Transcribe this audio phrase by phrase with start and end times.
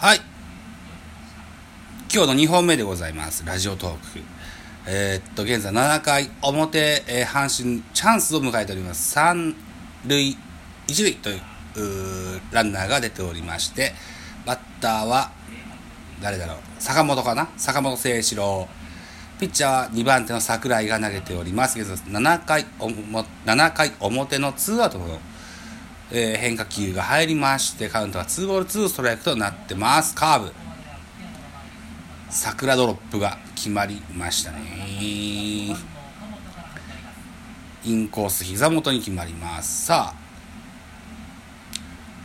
[0.00, 0.20] はい。
[2.14, 3.44] 今日の2本目でございます。
[3.44, 3.98] ラジオトーク。
[4.86, 9.18] えー、っと、現在7回表、えー、阪神、チャンスを迎えております。
[9.18, 9.56] 3
[10.06, 10.36] 塁、
[10.86, 11.40] 1塁という
[12.52, 13.92] ランナーが出ておりまして、
[14.46, 15.32] バッターは、
[16.22, 17.48] 誰だろう、坂本かな？
[17.56, 18.68] 坂本誠志郎。
[19.40, 21.76] ピッチャーは2番手の櫻井が投げております。
[21.76, 25.18] 現在7回7回表のツーアウトの
[26.10, 30.14] えー、変化球が入りましてカウントは2ボール2ストライクとなってます。
[30.14, 30.52] カーブ。
[32.30, 34.58] 桜ドロップが決まりましたね。
[37.84, 39.86] インコース膝元に決まります。
[39.86, 40.28] さあ。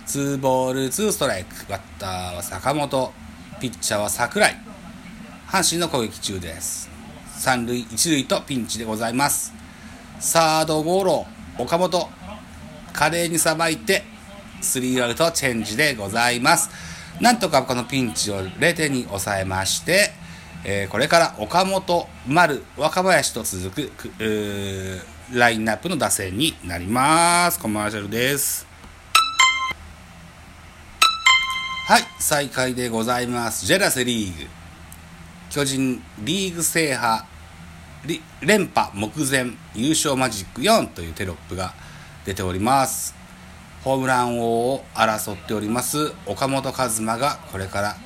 [0.07, 1.65] 2ボール2ストライク。
[1.69, 3.13] バッターは坂本。
[3.59, 4.55] ピッチャーは櫻井。
[5.47, 6.89] 阪神の攻撃中です。
[7.37, 9.53] 三塁一塁とピンチでございます。
[10.19, 11.25] サードゴロ。
[11.57, 12.09] 岡本。
[12.93, 14.03] 華麗にさばいて、
[14.61, 16.69] スリーアウトチェンジでございます。
[17.19, 20.11] なんとかこのピンチを0点に抑えまして、
[20.63, 23.91] えー、これから岡本、丸、若林と続く
[25.33, 27.59] ラインナップの打線になります。
[27.59, 28.65] コマーシャルです。
[31.87, 33.65] はい、再開でございます。
[33.65, 34.47] ジェラセリーグ。
[35.49, 37.25] 巨人リーグ制覇、
[38.41, 41.73] 連覇目前、優勝マジック4というテロップが
[42.25, 43.15] 出ております。
[43.83, 46.13] ホームラン王を争っております。
[46.25, 47.97] 岡本和真がこれから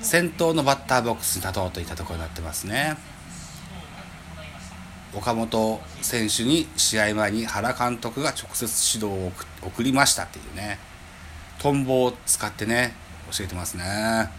[0.00, 2.96] 先頭のバッターボックスに立とうといったところになってますね。
[5.14, 8.66] 岡本選手に試合前に原監督が直接
[8.98, 10.78] 指導を送りましたっていうね。
[11.58, 12.94] トンボを使ってね
[13.36, 14.30] 教えてますね。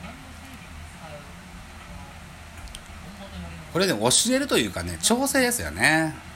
[3.73, 6.26] これで教えるというかね調整ですよね。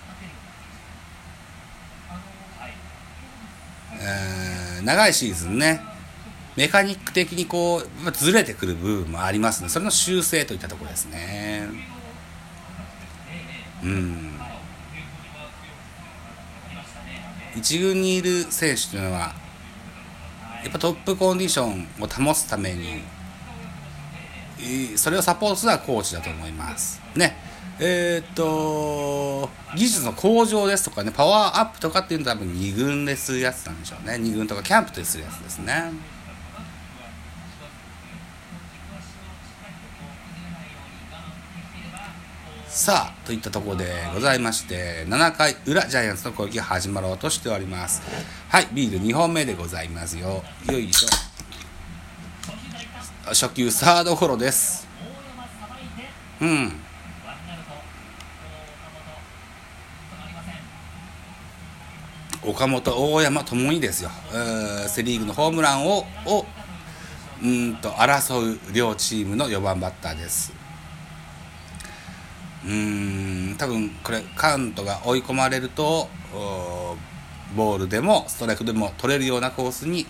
[4.84, 5.82] 長いシーズンね、
[6.56, 11.68] メカニック的にこう、ずれてくる部分もありますので、それの修正といったところですね。
[13.84, 14.32] うん。
[17.56, 19.34] 一軍にいる選手というのは、
[20.64, 23.04] やっぱトップコンディションを保つために、
[24.96, 27.02] それをサポートするのはコーチだと思います。
[27.16, 27.51] ね。
[27.84, 34.14] えー、っと、技術の向上ですとかね、パワーアップとかっていうのは多分2軍でするやつなんでしょうね。
[34.14, 35.92] 2軍とかキャンプでするやつですね。
[42.68, 48.04] さあ、といったところでございまして、7回裏ジャイアンツの攻撃が始まろうとしております。
[48.50, 50.44] はい、ビール2本目でございますよ。
[50.68, 51.08] よいしょ。
[53.30, 54.88] 初球サードゴロです。
[56.40, 56.91] うん。
[62.44, 64.10] 岡本、大山ともにですよ、
[64.88, 66.46] セ・リーグのホームランをを
[67.44, 70.54] うんと争う両チームの4番バッターです。
[72.66, 76.08] うん多分これカウントが追い込まれると
[77.56, 80.06] ボールでもストライクでも取れるようなコースに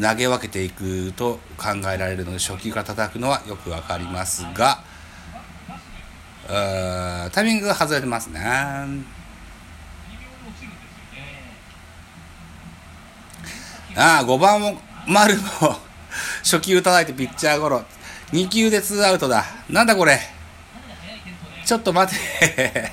[0.00, 4.82] 投げ分けていくと考えられるので初球から叩くのはよく分かりますが
[6.46, 8.40] タイミングが外れてますね。
[13.96, 15.42] ああ、5番も、丸も
[16.42, 17.84] 初球叩いてピッチャーゴロ。
[18.32, 19.44] 2球で2アウトだ。
[19.68, 20.20] なんだこれ。
[21.64, 22.92] ちょっと待て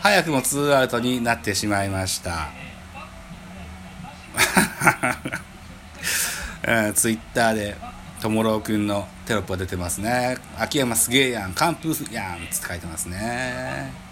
[0.00, 2.50] 早くもツーアウトになってしまいました。
[6.94, 7.76] ツイッターで、
[8.20, 10.38] ともろうくんのテロップが出てますね。
[10.56, 14.07] 秋山すげえやん、完封やんって書いてますね。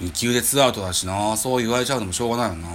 [0.00, 1.36] 2球でツーアウトだしな。
[1.36, 2.68] そう言われちゃうのもしょうがないよな。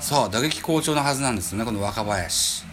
[0.00, 1.64] さあ打撃好調なはずなんですよね。
[1.64, 2.64] この若林。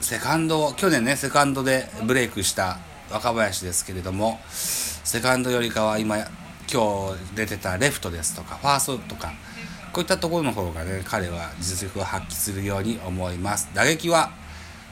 [0.00, 2.78] セカンド去年ねセカンドでブレイクした
[3.10, 6.16] 若林ですけれどもセカンドよりかは今
[6.72, 9.32] 今日出てたレフトですとかファーストとか
[9.92, 13.68] こういったところの方がね彼は実力を発揮するように思います。
[13.74, 14.30] 打撃は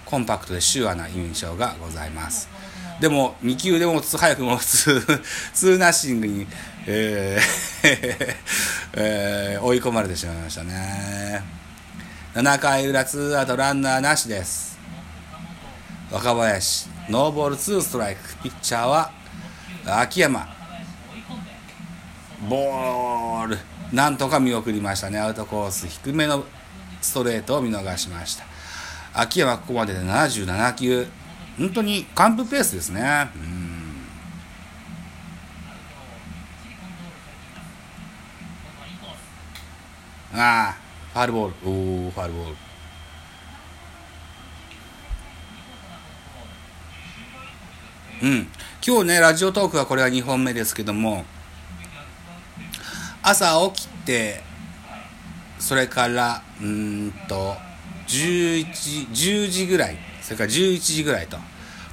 [0.07, 2.49] コンパクトでシュアな印象がございます。
[3.01, 6.47] でも2球でも早くもツー ナッシングに、
[6.87, 8.37] えー
[8.95, 11.43] えー、追い込まれてしまいましたね。
[12.35, 14.79] 7回裏ツーアウトランナーなしです。
[16.11, 18.37] 若林ノーボール2ストライク。
[18.43, 19.11] ピッチャーは
[19.85, 20.49] 秋山。
[22.49, 23.59] ボール。
[23.93, 25.19] なんとか見送りましたね。
[25.19, 26.45] アウトコース低めの
[27.01, 28.45] ストレートを見逃しました。
[29.19, 31.07] 秋山ここまでで77球。
[31.59, 33.31] 本当に完封ペースですね。
[33.35, 33.97] うん。
[40.39, 40.77] ああ
[41.15, 41.55] ファールボール。
[41.65, 42.57] おおファールボール。
[48.23, 48.49] うん。
[48.87, 51.25] 今日ねラジオトークはこれは2本目ですけども
[53.21, 54.45] 朝起きて
[55.59, 57.57] それからうんと
[58.07, 61.37] 11時10時ぐらいそれから11時ぐらいと。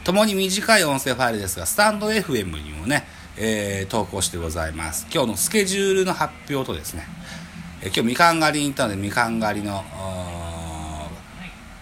[0.03, 3.05] ともに短い音声ファイルですがスタンド FM にもね、
[3.37, 5.07] えー、投稿してございます。
[5.13, 7.05] 今日のスケジュールの発表とですね、
[7.81, 9.83] えー、今日みかん狩りに行ったのでみかん狩りの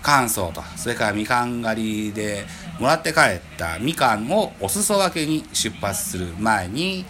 [0.01, 2.45] 感想とそれからみかん狩りで
[2.79, 7.05] もらって帰ったみかんをお裾分けに出発する前に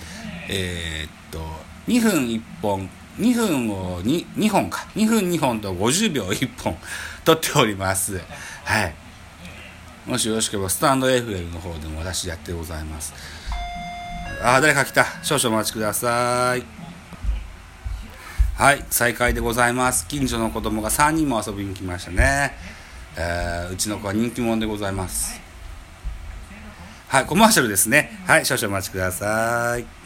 [0.49, 1.39] えー、っと
[1.87, 2.89] 2分1本
[3.21, 4.87] 2分を 2, 2本か。
[4.95, 6.75] 2分2本と50秒1本
[7.23, 8.19] 撮っております。
[8.63, 8.95] はい。
[10.07, 13.13] もしよろしければスタンド FM の方でも私やってございます。
[14.43, 15.05] ああ誰か来た。
[15.21, 16.63] 少々お待ちください。
[18.55, 20.07] はい再開でございます。
[20.07, 22.55] 近所の子供が3人も遊びに来ましたね、
[23.17, 25.39] えー、うちの子は人気者でございます。
[27.07, 28.19] はいコマーシャルですね。
[28.25, 30.00] はい少々お待ちください。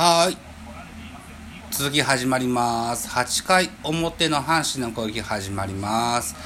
[0.00, 0.36] はい。
[1.72, 3.08] 続き始まります。
[3.08, 6.36] 8回表の阪神の攻撃始まります。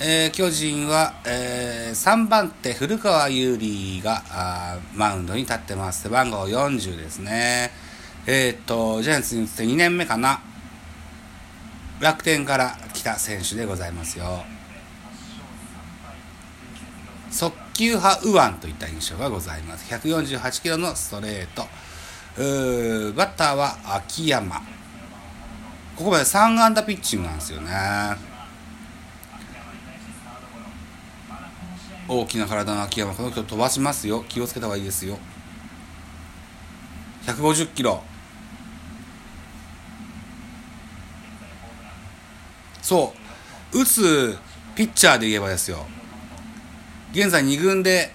[0.00, 6.02] えー、巨人は、えー、3番手古川優里がマウンドに立ってます。
[6.02, 7.70] 背番号40ですね。
[8.26, 10.40] えっ、とジャイアンツに移って2年目かな。
[12.00, 14.42] 楽天から来た選手でございますよ。
[17.30, 19.88] 速球派右腕といった印象がございます。
[19.94, 21.64] 148キロのストレート。
[22.36, 24.56] バッターは秋山。
[25.96, 27.70] ここまで3安打ピッチングなんですよね。
[32.06, 33.12] 大きな体の秋山。
[33.14, 34.24] この人飛ばしますよ。
[34.28, 35.18] 気をつけた方がいいですよ。
[37.26, 38.02] 150キロ。
[42.80, 43.12] そ
[43.72, 43.80] う。
[43.80, 44.38] 打つ
[44.74, 45.84] ピッチャーで言えばですよ。
[47.12, 48.12] 現在2軍で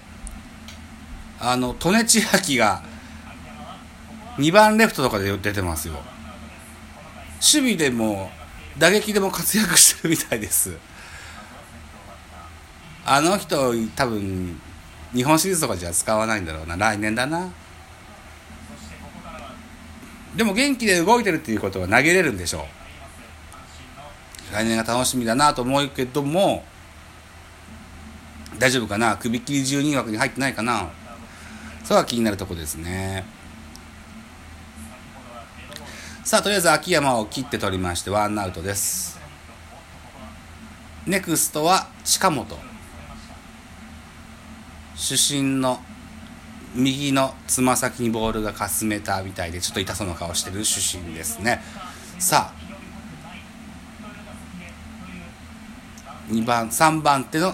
[1.39, 2.81] あの利根千秋が
[4.37, 5.95] 2番レフトとかで出てますよ。
[7.41, 8.31] 守備でも
[8.77, 10.77] 打撃でも活躍してるみたいです。
[13.05, 14.59] あの人多分
[15.13, 16.77] 日本シリーズとかじゃ使わないんだろうな。
[16.77, 17.51] 来年だな。
[20.35, 22.61] でも元気で動いてるっていうことは投げれるんでしょ
[24.51, 24.53] う。
[24.53, 26.63] 来年が楽しみだなと思うけども
[28.57, 29.17] 大丈夫かな。
[29.17, 30.89] 首切り12枠に入ってないかな。
[31.83, 33.25] それは気になるとこですね。
[36.23, 39.19] さあとりあえず秋山を切って取りましてワンアウトです。
[41.05, 42.57] ネクストは近本。
[44.95, 45.81] 主審の
[46.75, 51.61] 右のつま先にボールがかすめたみたいでちょっと痛そうな顔してる主審ですね。
[52.19, 52.63] さあ
[56.31, 57.53] 2番3番手の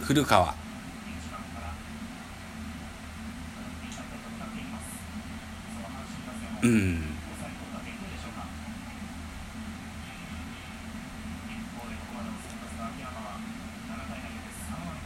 [0.00, 0.52] 古川。
[6.64, 7.09] うん。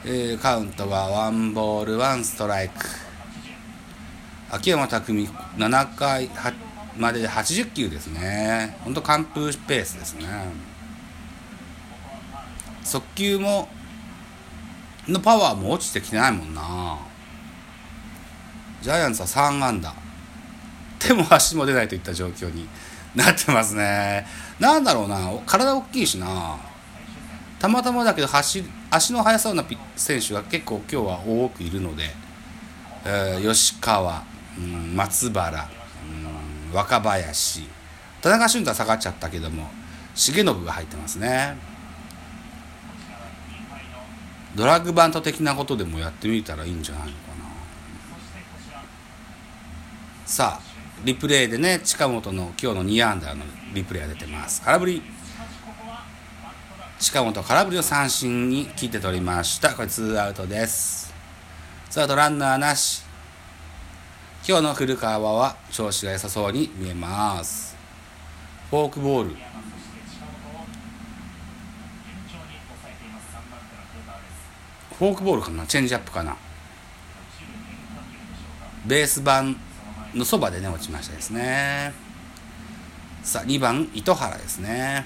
[0.07, 2.75] え、カウントはワンボールワンストライク。
[4.51, 6.29] 秋山拓実7回
[6.99, 8.77] までで80球ですね。
[8.85, 10.27] ほんと完封ペースですね。
[12.83, 13.67] 速球も
[15.09, 16.99] のパワーも落ちてきてないもんな。
[18.83, 19.95] ジャイアンツは3安打。
[20.99, 22.69] 手も足も出ないといった状況に
[23.15, 24.27] なってますね。
[24.61, 26.74] なんだろうな体大きいしな。
[27.65, 29.65] たまたまだけど走足の速そうな
[29.97, 32.11] 選手が結構今日は多くいるので、
[33.07, 34.23] えー、吉川、
[34.59, 35.67] うん、松原、
[36.71, 37.63] うん、若林
[38.21, 39.71] 田中俊太は下がっちゃったけども
[40.15, 41.57] 重信が入ってますね。
[44.55, 47.45] ドラッグバント的なことでもやってみたらいいんじゃないのかな。
[50.27, 53.43] さあリプレイでね近本の今日の2アンダーの
[53.73, 54.61] リプレイが出てます。
[54.61, 55.24] 空振り。
[57.01, 59.75] 近本空振りを三振に切って取りました。
[59.75, 61.13] これツーアウトです。
[61.91, 63.03] ツーアウトランナーなし。
[64.47, 67.77] 今日の古川は調子が良さそうに見えます。
[68.71, 69.37] フォークボール。
[74.99, 75.67] フォークボールかな？
[75.67, 76.37] チェンジアップかな？
[78.87, 79.45] ベース板
[80.15, 81.93] のそばでね落ちましたですね。
[83.23, 85.05] さあ2番糸原ですね。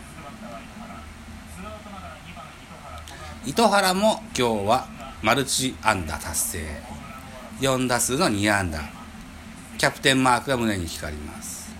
[3.49, 4.87] 糸原も今日は
[5.23, 6.83] マルチ安打達成。
[7.61, 8.79] 4打数の2安打。
[9.79, 11.75] キャプテンマークが胸に光ります。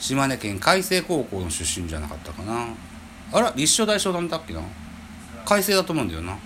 [0.00, 2.66] 島根県海星高校の出身じゃなかったかな。
[3.32, 4.62] あら立正大商なんだっけな。
[5.46, 6.36] 海星だと思うんだよな。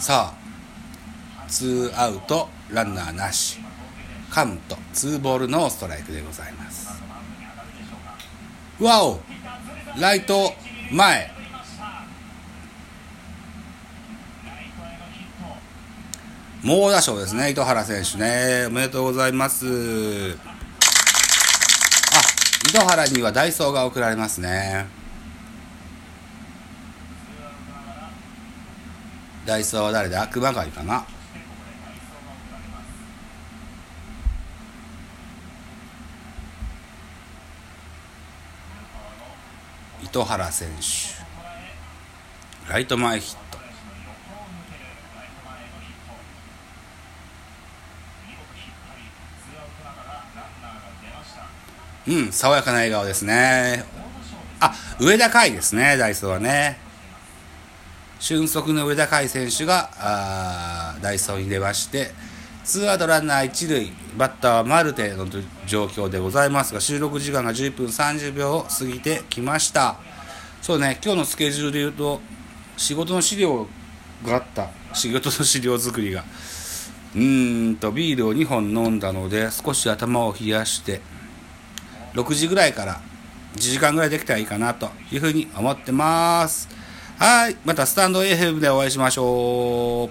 [0.00, 3.60] さあツーアウトランナーなし。
[4.30, 6.88] カウントツーボールのストライクでございます。
[8.80, 9.20] わお
[9.98, 10.52] ライト
[10.92, 11.30] 前。
[16.62, 18.66] 猛打賞ですね糸原選手ね。
[18.66, 20.36] おめでとうございます。
[22.12, 22.20] あ
[22.68, 24.86] 糸原にはダイソーが送られますね。
[29.46, 30.26] ダイソーは誰だ？
[30.26, 31.06] 熊谷かな。
[40.16, 42.72] 糸原選手。
[42.72, 43.58] ライト前ヒット。
[52.08, 53.84] うん爽やかな笑顔ですね。
[54.58, 56.78] あ上田海ですねダイソーはね。
[58.18, 62.12] 俊足の上田海選手があダイソーに出まして
[62.66, 63.92] ツーアウトランナー一塁。
[64.18, 65.24] バッターはマルテの
[65.68, 69.94] 状況でございますが収録時間が11分30秒を過ぎてきました。
[70.62, 72.20] そうね今日のスケジュールで言うと
[72.76, 73.68] 仕事の資料
[74.26, 74.70] があった。
[74.94, 76.24] 仕事の資料作りが。
[77.14, 81.00] うーんとビールを2本飲んだので少し頭を冷やして
[82.14, 83.00] 6時ぐらいから
[83.54, 86.68] 1時間ぐらいできたらいいかなというふうに思ってます。
[87.16, 90.10] はいまたスタンド AFM でお会いしましょ